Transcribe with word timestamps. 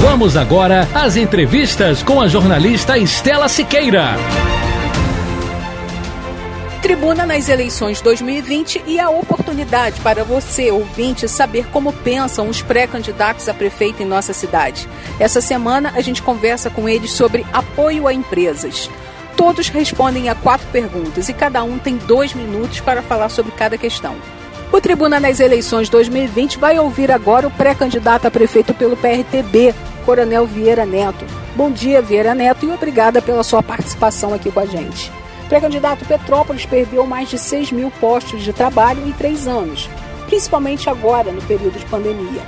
Vamos 0.00 0.36
agora 0.36 0.86
às 0.94 1.16
entrevistas 1.16 2.02
com 2.02 2.20
a 2.20 2.28
jornalista 2.28 2.98
Estela 2.98 3.48
Siqueira. 3.48 4.16
Tribuna 6.82 7.26
nas 7.26 7.48
eleições 7.48 8.00
2020 8.00 8.84
e 8.86 9.00
a 9.00 9.08
oportunidade 9.08 10.00
para 10.02 10.22
você, 10.22 10.70
ouvinte, 10.70 11.26
saber 11.26 11.66
como 11.68 11.92
pensam 11.92 12.48
os 12.48 12.62
pré-candidatos 12.62 13.48
a 13.48 13.54
prefeito 13.54 14.02
em 14.02 14.06
nossa 14.06 14.32
cidade. 14.32 14.86
Essa 15.18 15.40
semana 15.40 15.92
a 15.96 16.00
gente 16.00 16.22
conversa 16.22 16.68
com 16.70 16.88
eles 16.88 17.10
sobre 17.10 17.44
apoio 17.52 18.06
a 18.06 18.12
empresas. 18.12 18.90
Todos 19.36 19.68
respondem 19.68 20.28
a 20.28 20.34
quatro 20.34 20.66
perguntas 20.68 21.28
e 21.28 21.32
cada 21.32 21.64
um 21.64 21.78
tem 21.78 21.96
dois 21.96 22.34
minutos 22.34 22.80
para 22.80 23.02
falar 23.02 23.30
sobre 23.30 23.50
cada 23.52 23.76
questão. 23.76 24.14
O 24.72 24.80
Tribuna 24.80 25.20
nas 25.20 25.38
eleições 25.38 25.88
2020 25.88 26.58
vai 26.58 26.78
ouvir 26.78 27.10
agora 27.10 27.46
o 27.46 27.50
pré-candidato 27.50 28.26
a 28.26 28.30
prefeito 28.30 28.74
pelo 28.74 28.96
PRTB, 28.96 29.72
Coronel 30.04 30.44
Vieira 30.44 30.84
Neto. 30.84 31.24
Bom 31.54 31.70
dia, 31.70 32.02
Vieira 32.02 32.34
Neto, 32.34 32.66
e 32.66 32.70
obrigada 32.70 33.22
pela 33.22 33.44
sua 33.44 33.62
participação 33.62 34.34
aqui 34.34 34.50
com 34.50 34.60
a 34.60 34.66
gente. 34.66 35.10
Pré-candidato 35.48 36.04
Petrópolis 36.04 36.66
perdeu 36.66 37.06
mais 37.06 37.30
de 37.30 37.38
6 37.38 37.70
mil 37.70 37.90
postos 38.00 38.42
de 38.42 38.52
trabalho 38.52 39.06
em 39.06 39.12
três 39.12 39.46
anos, 39.46 39.88
principalmente 40.26 40.90
agora, 40.90 41.30
no 41.30 41.40
período 41.42 41.78
de 41.78 41.86
pandemia. 41.86 42.42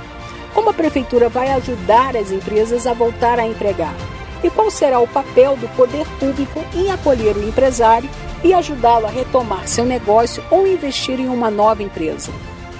Como 0.53 0.69
a 0.69 0.73
prefeitura 0.73 1.29
vai 1.29 1.49
ajudar 1.51 2.17
as 2.17 2.31
empresas 2.31 2.85
a 2.85 2.93
voltar 2.93 3.39
a 3.39 3.47
empregar? 3.47 3.95
E 4.43 4.49
qual 4.49 4.69
será 4.69 4.99
o 4.99 5.07
papel 5.07 5.55
do 5.55 5.67
poder 5.69 6.05
público 6.19 6.63
em 6.75 6.91
acolher 6.91 7.35
o 7.37 7.47
empresário 7.47 8.09
e 8.43 8.53
ajudá-lo 8.53 9.05
a 9.05 9.09
retomar 9.09 9.67
seu 9.67 9.85
negócio 9.85 10.43
ou 10.49 10.67
investir 10.67 11.19
em 11.19 11.27
uma 11.27 11.49
nova 11.49 11.83
empresa? 11.83 12.31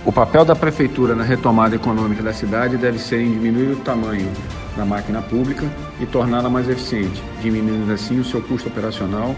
O 0.06 0.12
papel 0.12 0.46
da 0.46 0.56
prefeitura 0.56 1.14
na 1.14 1.24
retomada 1.24 1.76
econômica 1.76 2.24
da 2.24 2.34
cidade 2.34 2.78
deve 2.78 2.98
ser 2.98 3.22
em 3.22 3.32
diminuir 3.32 3.74
o 3.74 3.76
tamanho 3.78 4.32
da 4.76 4.86
máquina 4.86 5.22
pública 5.22 5.70
e 6.00 6.06
torná-la 6.06 6.50
mais 6.50 6.70
eficiente, 6.70 7.22
diminuindo 7.42 7.92
assim 7.92 8.20
o 8.20 8.24
seu 8.24 8.42
custo 8.42 8.70
operacional 8.70 9.36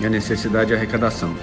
e 0.00 0.06
a 0.06 0.10
necessidade 0.10 0.66
de 0.66 0.74
arrecadação. 0.74 1.34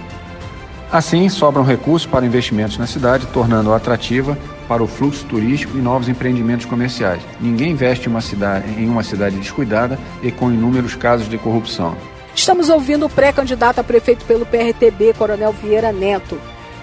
Assim, 0.92 1.30
sobram 1.30 1.64
recursos 1.64 2.06
para 2.06 2.26
investimentos 2.26 2.78
na 2.78 2.86
cidade, 2.86 3.26
tornando-a 3.28 3.78
atrativa 3.78 4.38
para 4.68 4.84
o 4.84 4.88
fluxo 4.88 5.26
turístico 5.26 5.78
e 5.78 5.82
novos 5.82 6.10
empreendimentos 6.10 6.66
comerciais. 6.66 7.22
Ninguém 7.40 7.72
investe 7.72 8.10
uma 8.10 8.20
cidade, 8.20 8.70
em 8.78 8.90
uma 8.90 9.04
cidade 9.04 9.38
descuidada 9.38 9.98
e 10.22 10.32
com 10.32 10.52
inúmeros 10.52 10.96
casos 10.96 11.30
de 11.30 11.38
corrupção. 11.38 11.96
Estamos 12.34 12.70
ouvindo 12.70 13.06
o 13.06 13.10
pré-candidato 13.10 13.80
a 13.80 13.84
prefeito 13.84 14.26
pelo 14.26 14.46
PRTB, 14.46 15.14
Coronel 15.14 15.52
Vieira 15.52 15.92
Neto. 15.92 16.40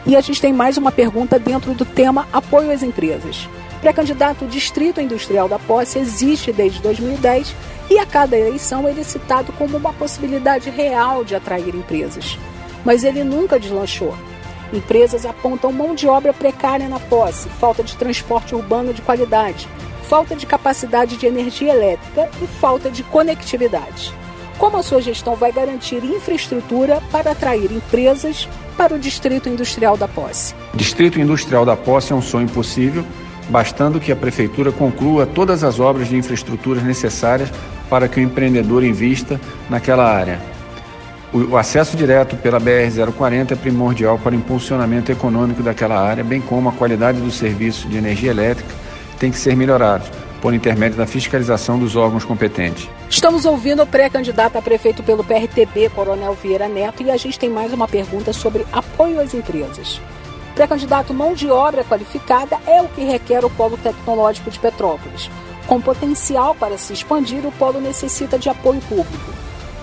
E 0.07 0.15
a 0.15 0.21
gente 0.21 0.41
tem 0.41 0.53
mais 0.53 0.77
uma 0.77 0.93
pergunta 0.93 1.39
dentro 1.39 1.75
do 1.75 1.85
tema 1.85 2.29
apoio 2.33 2.71
às 2.71 2.83
empresas. 2.83 3.49
Pré-candidato 3.81 4.47
Distrito 4.47 5.01
Industrial 5.01 5.49
da 5.49 5.59
Posse 5.59 5.99
existe 5.99 6.53
desde 6.53 6.81
2010 6.83 7.55
e 7.91 7.99
a 7.99 8.05
cada 8.05 8.37
eleição 8.37 8.89
ele 8.89 9.01
é 9.01 9.05
citado 9.05 9.53
como 9.53 9.77
uma 9.77 9.93
possibilidade 9.93 10.69
real 10.69 11.25
de 11.25 11.35
atrair 11.35 11.75
empresas. 11.75 12.39
Mas 12.85 13.03
ele 13.03 13.25
nunca 13.25 13.59
deslanchou. 13.59 14.15
Empresas 14.73 15.25
apontam 15.25 15.73
mão 15.73 15.95
de 15.95 16.07
obra 16.07 16.35
precária 16.35 16.89
na 16.89 17.01
posse, 17.01 17.49
falta 17.49 17.83
de 17.83 17.97
transporte 17.97 18.55
urbano 18.55 18.93
de 18.93 19.01
qualidade, 19.01 19.67
falta 20.09 20.37
de 20.37 20.45
capacidade 20.45 21.17
de 21.17 21.27
energia 21.27 21.73
elétrica 21.73 22.29
e 22.43 22.47
falta 22.47 22.91
de 22.91 23.03
conectividade. 23.03 24.13
Como 24.59 24.77
a 24.77 24.83
sua 24.83 25.01
gestão 25.01 25.37
vai 25.37 25.53
garantir 25.53 26.03
infraestrutura 26.05 27.01
para 27.13 27.31
atrair 27.31 27.71
empresas 27.71 28.49
para 28.77 28.93
o 28.93 28.99
Distrito 28.99 29.49
Industrial 29.49 29.97
da 29.97 30.09
Posse? 30.09 30.53
Distrito 30.75 31.21
Industrial 31.21 31.65
da 31.65 31.77
Posse 31.77 32.13
é 32.13 32.17
um 32.17 32.21
sonho 32.21 32.49
possível, 32.49 33.05
bastando 33.49 34.01
que 34.01 34.11
a 34.11 34.17
Prefeitura 34.17 34.73
conclua 34.73 35.27
todas 35.27 35.63
as 35.63 35.79
obras 35.79 36.09
de 36.09 36.17
infraestrutura 36.17 36.81
necessárias 36.81 37.49
para 37.89 38.09
que 38.09 38.19
o 38.19 38.23
empreendedor 38.23 38.83
invista 38.83 39.41
naquela 39.71 40.13
área. 40.13 40.41
O 41.33 41.57
acesso 41.57 41.97
direto 41.97 42.37
pela 42.37 42.61
BR-040 42.61 43.53
é 43.53 43.55
primordial 43.55 44.19
para 44.19 44.35
o 44.35 44.39
impulsionamento 44.39 45.13
econômico 45.13 45.63
daquela 45.63 46.01
área, 46.01 46.25
bem 46.25 46.41
como 46.41 46.69
a 46.69 46.73
qualidade 46.73 47.21
do 47.21 47.31
serviço 47.31 47.87
de 47.87 47.97
energia 47.97 48.31
elétrica 48.31 48.75
tem 49.21 49.31
que 49.31 49.39
ser 49.39 49.55
melhorado 49.57 50.05
por 50.41 50.55
intermédio 50.55 50.99
da 50.99 51.07
fiscalização 51.07 51.79
dos 51.79 51.97
órgãos 51.97 52.25
competentes. 52.25 52.89
Estamos 53.11 53.45
ouvindo 53.45 53.83
o 53.83 53.87
pré-candidato 53.87 54.57
a 54.57 54.63
prefeito 54.63 55.03
pelo 55.03 55.25
PRTB, 55.25 55.91
Coronel 55.91 56.35
Vieira 56.35 56.69
Neto, 56.69 57.03
e 57.03 57.11
a 57.11 57.17
gente 57.17 57.39
tem 57.39 57.51
mais 57.51 57.73
uma 57.73 57.89
pergunta 57.89 58.33
sobre 58.33 58.67
apoio 58.73 59.21
às 59.21 59.35
empresas. 59.35 60.01
Pré-candidato 60.55 61.15
mão 61.15 61.35
de 61.35 61.49
obra 61.51 61.85
qualificada 61.85 62.59
é 62.67 62.83
o 62.83 62.89
que 62.89 63.05
requer 63.05 63.45
o 63.45 63.51
Polo 63.51 63.77
Tecnológico 63.77 64.51
de 64.51 64.59
Petrópolis. 64.59 65.31
Com 65.67 65.81
potencial 65.81 66.55
para 66.55 66.79
se 66.79 66.93
expandir, 66.93 67.47
o 67.47 67.53
polo 67.53 67.79
necessita 67.79 68.39
de 68.39 68.49
apoio 68.49 68.81
público. 68.89 69.33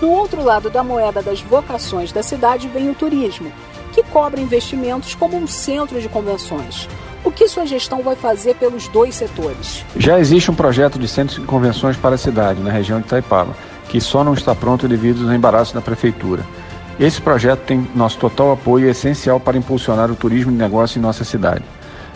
No 0.00 0.10
outro 0.10 0.42
lado 0.42 0.68
da 0.68 0.82
moeda 0.82 1.22
das 1.22 1.40
vocações 1.40 2.12
da 2.12 2.22
cidade 2.22 2.68
vem 2.68 2.90
o 2.90 2.94
turismo, 2.94 3.52
que 3.92 4.02
cobra 4.02 4.40
investimentos 4.40 5.14
como 5.14 5.36
um 5.36 5.46
centro 5.46 6.00
de 6.00 6.08
convenções. 6.08 6.88
O 7.26 7.30
que 7.32 7.48
sua 7.48 7.66
gestão 7.66 8.04
vai 8.04 8.14
fazer 8.14 8.54
pelos 8.54 8.86
dois 8.86 9.12
setores? 9.16 9.84
Já 9.96 10.20
existe 10.20 10.48
um 10.48 10.54
projeto 10.54 10.96
de 10.96 11.08
centro 11.08 11.40
de 11.40 11.46
convenções 11.46 11.96
para 11.96 12.14
a 12.14 12.18
cidade, 12.18 12.62
na 12.62 12.70
região 12.70 13.00
de 13.00 13.06
Itaipava, 13.06 13.52
que 13.88 14.00
só 14.00 14.22
não 14.22 14.32
está 14.32 14.54
pronto 14.54 14.86
devido 14.86 15.24
aos 15.24 15.34
embaraços 15.34 15.74
da 15.74 15.80
prefeitura. 15.80 16.44
Esse 17.00 17.20
projeto 17.20 17.62
tem 17.66 17.84
nosso 17.96 18.16
total 18.18 18.52
apoio 18.52 18.84
e 18.84 18.88
é 18.88 18.90
essencial 18.92 19.40
para 19.40 19.58
impulsionar 19.58 20.08
o 20.08 20.14
turismo 20.14 20.52
de 20.52 20.56
negócio 20.56 21.00
em 21.00 21.02
nossa 21.02 21.24
cidade. 21.24 21.64